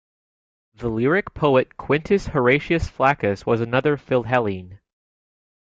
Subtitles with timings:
[0.73, 4.79] The lyric poet Quintus Horatius Flaccus was another philhellene.